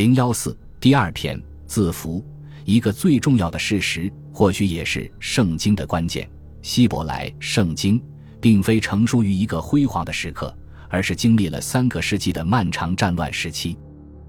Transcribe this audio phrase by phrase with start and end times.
[0.00, 2.24] 零幺四第二篇字符，
[2.64, 6.26] 一个最重要的事实，或许也是圣经的关键。
[6.62, 8.02] 希伯来圣经
[8.40, 10.56] 并非成书于一个辉煌的时刻，
[10.88, 13.76] 而是经历了三个世纪的漫长战乱时期。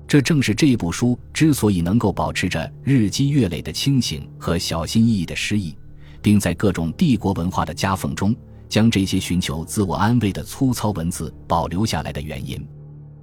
[0.05, 5.73] 这正是这部书之所以能够保持着日积月累的清醒和小心翼翼的诗意，
[6.21, 8.35] 并在各种帝国文化的夹缝中
[8.67, 12.61] 将这些寻求自我安慰的粗糙文字保留下来的原因。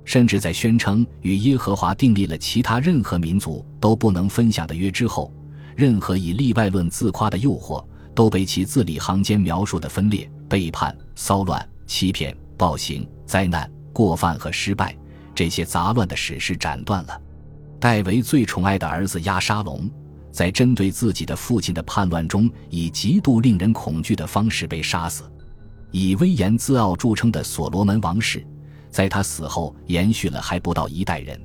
[0.09, 5.31] 甚至在宣称与耶和华订立了其他任何民族都不能分享的约之后，
[5.77, 14.97] 任何以例外论自夸的诱惑都被其字里行间描述的分裂、背叛、骚乱、欺骗、暴行、灾难、过犯和失败
[15.35, 17.21] 这些杂乱的史诗斩断了。
[17.79, 19.91] 戴维最宠爱的儿子亚沙龙，
[20.33, 25.31] 在针对自己的父亲的叛乱中，以极度令人恐惧的方式被杀死。
[25.91, 28.43] 以威严自傲著称的所罗门王室。
[28.99, 31.41] 在他死后，延续了还不到一代人。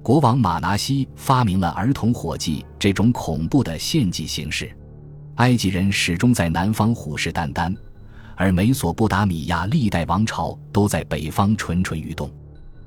[0.00, 4.70] 国王马拿西发明了儿童火祭这种恐怖的献祭形式。
[5.38, 7.76] 埃及人始终在南方虎视眈眈，
[8.36, 12.30] 而美索不达米亚历代王朝都在北方蠢蠢欲动。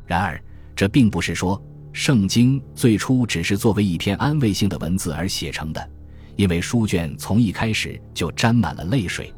[0.05, 0.41] 然而，
[0.73, 5.89] 这并不是说圣经最初只是作为一篇安慰性的文字而写成的，
[6.37, 9.33] 因为书卷从一开始就沾满了泪水。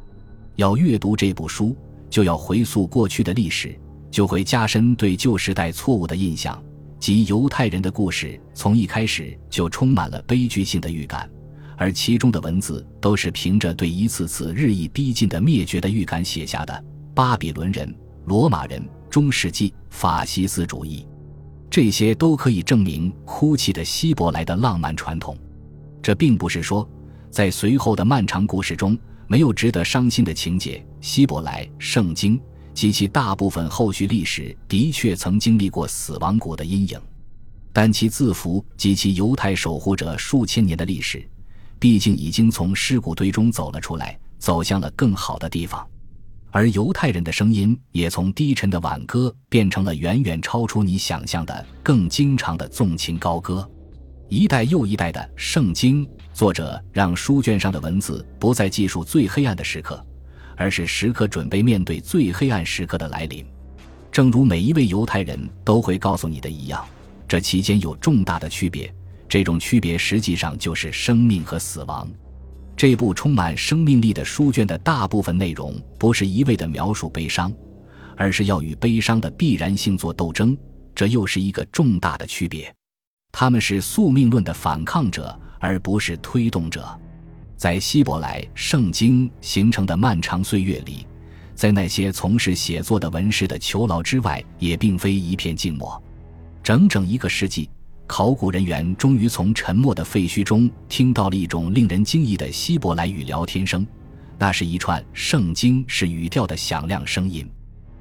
[0.58, 1.75] 要阅读这部书，
[2.08, 3.75] 就要回溯过去的历史。
[4.12, 6.62] 就会加深对旧时代错误的印象，
[7.00, 11.30] 即犹太人的故事从一开始就充满了悲剧性的预感，
[11.78, 16.84] 而其中的文字都是凭着对一次次日益逼近的灭绝的预感写下的。
[17.14, 17.94] 巴比伦人、
[18.26, 21.06] 罗马人、中世纪、法西斯主义，
[21.70, 25.38] 这些都可以证明哭泣的希伯来的浪漫传统。
[26.02, 26.88] 这并不是说，
[27.30, 30.86] 在随后的漫长故事中没有值得伤心的情节。
[31.02, 32.40] 希伯来圣经。
[32.80, 36.97] 及其大部分后续历史的确曾经历过死亡谷的阴影，
[37.73, 41.22] 但其字符及其犹太守护者数千年的历史，
[41.77, 45.85] 毕竟已经从尸骨堆中走了出来，走向了更好的地方。
[46.51, 53.69] 而犹太人的声音也从低沉的挽歌变成了远远超出你想象的更经常的纵情高歌。
[54.29, 60.01] 一代又一代的圣经作者让书卷上的文字不再记述最黑暗的时刻。
[60.59, 63.46] 而是时刻准备面对最黑暗时刻的来临，
[64.12, 66.86] 正如每一位犹太人都会告诉你的一样，
[67.25, 68.94] 这期间有重大的区别。
[69.30, 72.12] 这种区别实际上就是生命和死亡。
[72.75, 77.53] 这部充满生命力的书卷的大部分内容不是一味的描述悲伤，
[78.18, 80.58] 而是要与悲伤的必然性做斗争。
[80.94, 82.74] 这又是一个重大的区别。
[83.31, 86.86] 他们是宿命论的反抗者，而不是推动者。
[87.59, 91.06] 在希伯来圣经形成的漫长岁月里，
[91.53, 96.02] 在那些从事写作的文士的囚牢之外，也并非一片静默。
[96.64, 97.69] 整整一个世纪，
[98.08, 103.86] 考古人员终于从沉默的废墟中听到了一种令人惊异的希伯来语聊天声，
[104.38, 107.46] 那是一串圣经式语调的响亮声音。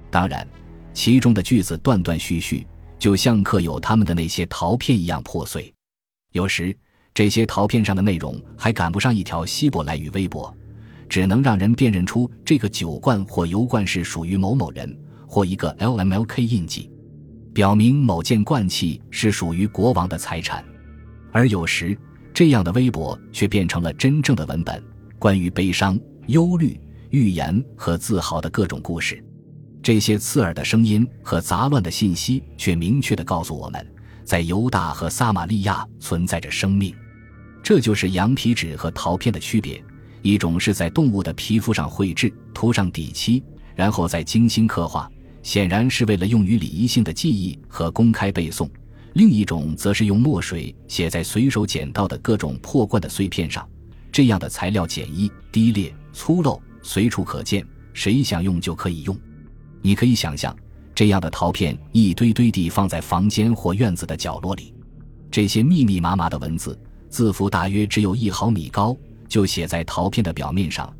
[0.08, 0.46] 当然，
[0.94, 2.64] 其中的句子断断续续，
[2.96, 5.74] 就像刻有他们的那些陶片一样破碎。
[6.30, 6.72] 有时。
[7.18, 10.56] 这些陶片上的内容还赶不上一条希伯来语微博，
[11.08, 14.96] 只能让人辨认出这个酒罐或油罐是属于某某人，
[15.26, 16.88] 或一个 LMLK 印记，
[17.52, 20.64] 表明某件罐器是属于国王的财产。
[21.32, 21.98] 而有时，
[22.32, 24.80] 这样的微博却变成了真正的文本，
[25.18, 25.98] 关于悲伤、
[26.28, 26.80] 忧虑、
[27.10, 29.20] 预言和自豪的各种故事。
[29.82, 33.84] 这些刺耳的声音和杂乱的信息，却明确地告诉我们，
[34.24, 36.94] 在犹大和撒玛利亚存在着生命。
[37.68, 39.84] 这就是羊皮纸和陶片的区别：
[40.22, 43.42] 一种是在动物的皮肤上绘制、涂上底漆，
[43.74, 45.06] 然后再精心刻画，
[45.42, 48.66] 显然是为了用于礼仪性的记忆和公开背诵；
[49.12, 53.68] 另一种则是用墨水写在随手捡到的各种破罐的碎片上。
[54.10, 57.62] 这样的材料简易、低劣、粗陋，随处可见，
[57.92, 59.14] 谁想用就可以用。
[59.82, 60.56] 你可以想象，
[60.94, 64.72] 这样的陶片一堆堆地放在房间或院子的角落里，
[65.30, 66.74] 这些密密麻麻的文字。
[67.08, 68.96] 字符大约只有一毫米高，
[69.28, 70.92] 就写在陶片的表面上。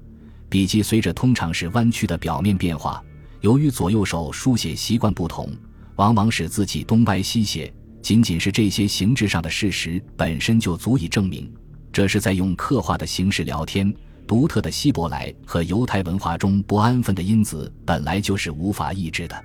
[0.49, 3.03] 笔记随着通常是弯曲的表面变化，
[3.43, 5.51] 由于左右手书写习惯不同，
[5.97, 7.73] 往往使字迹东歪西斜。
[8.01, 11.53] 仅仅是这些形制上的事实本身就足以证明，
[11.93, 13.93] 这是在用刻画的形式聊天。
[14.27, 19.45] 独特的希伯来和犹太文化中不安分的因子本来就是无法抑制的。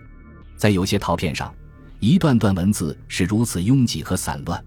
[0.57, 1.53] 在有些陶片上，
[1.99, 4.63] 一段段文字是如此拥挤和散乱。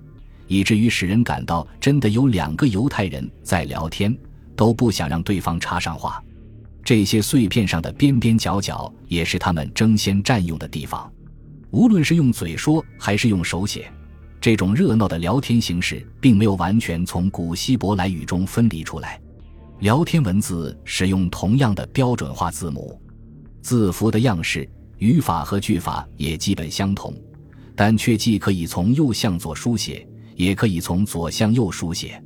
[0.46, 4.16] 以至于使人感到，真的有两个犹太人在聊天，
[4.54, 6.22] 都不想让对方插上话。
[6.84, 11.10] 这些碎片上的边边角角，也是他们争先占用的地方。
[11.70, 13.90] 无论是用嘴说，还是用手写，
[14.40, 19.20] 这种热闹的聊天形式并没有完全从古希伯来语中分离出来。
[19.81, 22.98] 聊天文字使用同样的标准化字母，
[23.60, 24.66] 字符的样式、
[24.98, 27.12] 语法和句法也基本相同，
[27.75, 30.06] 但却既可以从右向左书写，
[30.37, 32.23] 也可以从左向右书写。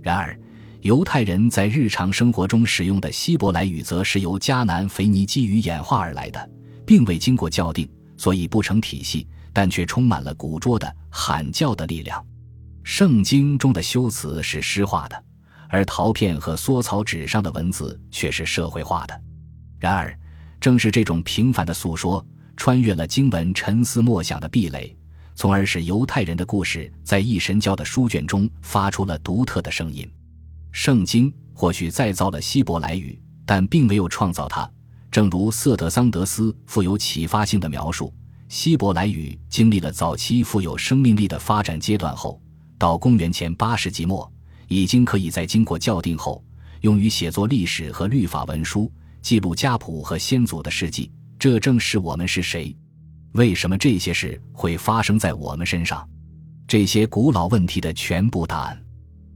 [0.00, 0.38] 然而，
[0.82, 6.50] 犹太人在日常生活中使用的希伯来语，则是由迦南腓尼基语演化而来的，
[6.86, 12.24] 并未经过校订，所以不成体系，但却充满了古拙的喊叫的力量。
[12.84, 15.24] 圣经中的修辞是诗化的，
[15.68, 19.20] 而陶片和缩草纸上的文字却是社会化的。
[19.80, 20.16] 然而，
[20.60, 22.24] 正是这种平凡的诉说，
[22.56, 24.96] 穿越了经文沉思默想的壁垒，
[25.36, 30.10] 从而使犹太人的故事在一神教的书卷中发出了独特的声音。
[30.72, 34.68] 圣经或许再造了希伯来语，但并没有创造它。
[35.10, 38.12] 正如瑟德桑德斯富有启发性的描述，
[38.48, 42.40] 希伯来语经历了早期富有生命力的发展阶段后，
[42.78, 44.30] 到公元前八世纪末，
[44.68, 46.42] 已经可以在经过校订后，
[46.80, 48.90] 用于写作历史和律法文书，
[49.20, 51.10] 记录家谱和先祖的事迹。
[51.38, 52.74] 这正是我们是谁，
[53.36, 56.08] 为什么这些事会发生在我们身上，
[56.66, 58.82] 这些古老问题的全部答案。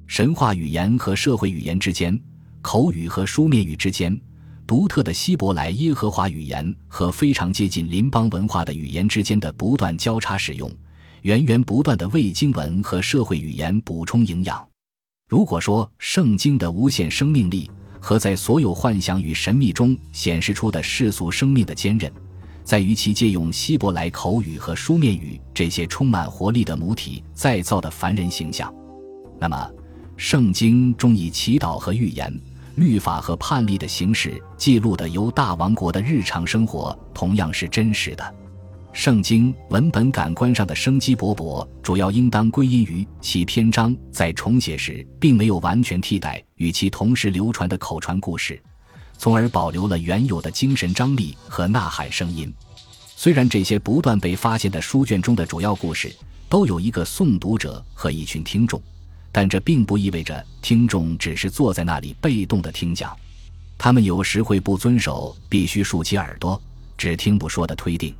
[0.06, 2.18] 神话语言和社会语言之间，
[2.62, 4.18] 口语和书面语之间，
[4.66, 10.72] 独特的希伯来耶和华语言和非常接近邻邦文化的语言之间的不断交叉使用，
[11.20, 14.66] 源源不断的为经文和社会语言补充营养。
[15.28, 17.70] 如果说圣经的无限生命力
[18.00, 22.10] 和在所有幻想与神秘中显示出的世俗生命的坚韧，
[22.64, 28.72] 在于其借用希伯来口语和书面语这些充满活力的母体再造的凡人形象，
[29.38, 29.70] 那么。
[30.16, 32.30] 圣经中以祈祷和预言、
[32.74, 38.34] 律法和判例的形式记录的犹大王国的日常生活，同样是真实的。
[38.92, 48.62] 圣经文本感官上的生机勃勃，主要应当归因于其篇章在重写时并没有完全替代与其同时流传的口传故事，
[49.20, 52.50] 从而保留了原有的精神张力和呐喊声音。
[53.14, 56.10] 虽然这些不断被发现的书卷中的主要故事
[56.48, 58.82] 都有一个诵读者和一群听众。
[59.30, 63.14] 但这并不意味着听众只是坐在那里被动的听讲，
[63.76, 66.60] 他们有时会不遵守必须竖起耳朵
[66.96, 68.14] 只听不说的推定。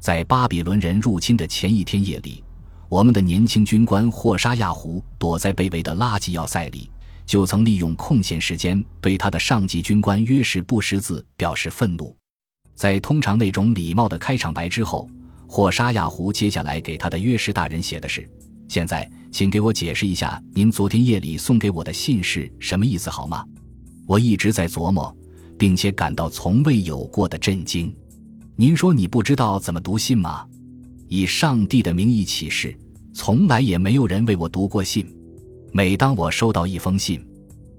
[0.00, 2.42] 在巴比伦人入侵的前一天夜里，
[2.88, 6.90] 我们的年轻军官霍沙亚胡躲在被围的拉吉要塞里，
[7.32, 12.14] 就曾利用空闲时间对他的上级军官约什不识字表示愤怒。
[12.74, 15.08] 在通常那种礼貌的开场白之后，
[15.48, 18.28] 霍沙亚胡接下来给他的约什大人写的是
[18.68, 23.42] ：“现在。”请给我解释一下，您昨天夜里送给我的信是什么意思好吗？
[24.06, 25.16] 我一直在琢磨，
[25.58, 27.96] 并且感到从未有过的震惊。
[28.56, 30.46] 您说你不知道怎么读信吗？
[31.08, 32.78] 以上帝的名义起誓，
[33.14, 35.10] 从来也没有人为我读过信。
[35.74, 37.24] 每当我收到一封信，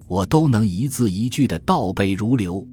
[0.08, 2.68] 我都能一字一句的倒背如流。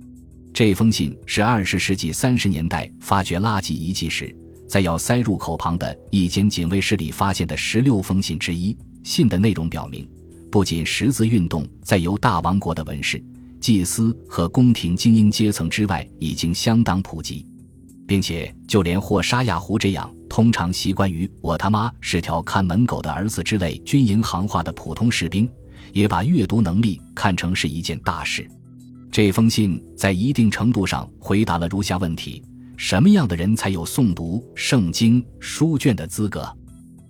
[0.51, 4.35] 这封信是二十世纪三十年代发掘垃圾遗迹时。
[4.67, 8.75] 在要塞入口旁的一间警卫室里发现的十六封信之一。
[9.03, 10.09] 信的内容表明，
[10.51, 13.23] 不仅识字运动在犹大王国的文士、
[13.61, 17.45] 祭司和宫廷精英阶层之外已经相当普及，
[18.07, 25.51] 并且就连霍沙亚胡这样通常习惯于“我他妈是条看门狗的儿子”之类军营行话的普通士兵，
[25.93, 28.49] 也把阅读能力看成是一件大事。
[29.11, 32.43] 这封信在一定程度上回答了如下问题。
[32.77, 36.49] 什么样的人才有诵读圣经书卷的资格？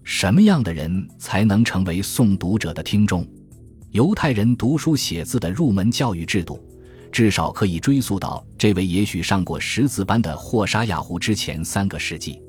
[0.03, 3.25] 什么样的人才能成为诵读者的听众？
[3.91, 6.59] 犹太人读书写字的入门教育制度，
[7.13, 12.41] 至少可以追溯到这位也许上过识字班的霍沙亚胡之前三个世纪。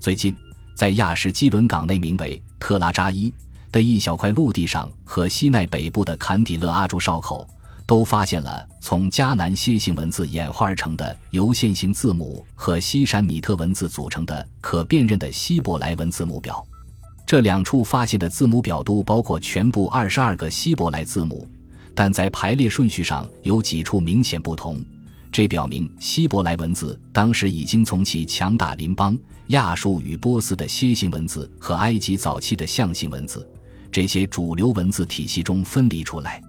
[0.00, 0.34] 最近，
[0.74, 3.30] 在亚什基伦港内名为特拉扎伊
[3.70, 7.46] 的一小块陆地上和西奈北部的坎底勒阿柱哨口。
[7.86, 16.64] 都发现了从迦南楔形文字演化而成的由线形字母和西山米特文字组成的可辨认的希伯来文字母表。
[17.26, 21.46] 这两处发现的字母表都包括全部二十二个希伯来字母，
[21.92, 24.80] 但在排列顺序上有几处明显不同。
[25.32, 29.16] 这表明希伯来文字当时已经从其强大邻邦
[29.48, 33.48] 亚述与波斯的楔形文字和埃及早期的象形文字
[33.92, 36.42] 这些主流文字体系中分离出来。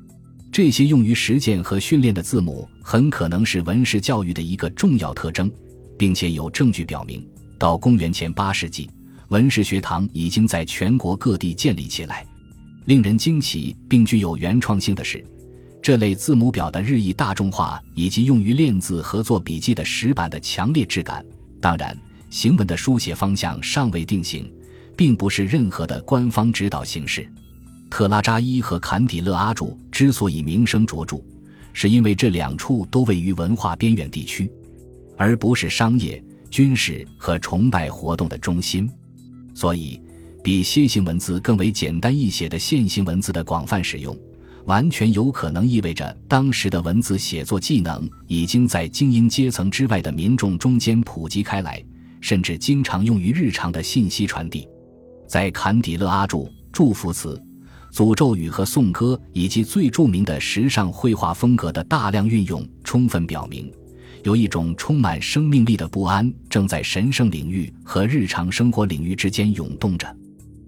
[0.51, 5.49] 这些用于实践和训练的字母很可能是文士教育的一个重要特征，
[5.97, 7.25] 并且有证据表明，
[7.57, 8.89] 到公元前八世纪，
[9.29, 12.25] 文士学堂已经在全国各地建立起来。
[12.85, 15.23] 令人惊奇并具有原创性的是，
[15.81, 21.25] 这类字母表的日益大众化以及用于练字和做笔记的石板的强烈质感。
[21.59, 21.97] 当然，
[22.29, 24.51] 行文的书写方向尚未定型，
[24.95, 27.27] 并不是任何的官方指导形式。
[27.89, 31.19] 特拉扎伊和坎底勒阿柱之所以名声卓著，
[31.73, 34.49] 是因为这两处都位于文化边缘地区，
[35.17, 38.89] 而不是商业、军事和崇拜活动的中心。
[39.53, 39.99] 所以，
[40.43, 44.17] 比楔形文字更为简单易写的线形文字的广泛使用，
[44.65, 51.83] 完全有可能意味着当时的文字写作技能已经在精英阶层之外的民众中间普及开来，
[52.19, 54.67] 甚至经常用于日常的信息传递。
[55.27, 57.41] 在坎底勒阿柱祝福词。
[57.93, 63.69] 诅咒语和颂歌，以及最著名的时尚绘画风格的大量运用，充分表明，
[64.23, 70.07] 有一种充满生命力的不安正在神圣领域和日常生活领域之间涌动着。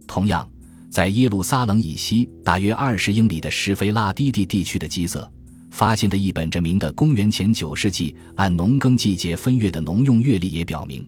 [0.06, 0.46] 同样，
[0.94, 5.28] 在耶路撒冷以西大约二十英里的什菲拉低地地区的基色，
[5.72, 11.04] 发现的一本着名的公元前九世纪按农耕季节分月的农用月历也表明。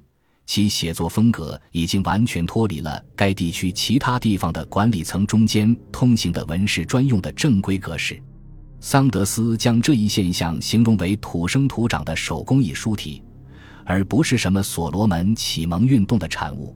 [0.48, 8.20] 其写作风格已经完全脱离了该地区其他地方的管理层中间通行的文士专用的正规格式。
[8.80, 13.22] 桑德斯将这一现象形容为土生土长的手工艺书体，
[13.86, 16.76] 而不是什么所罗门启蒙运动的产物。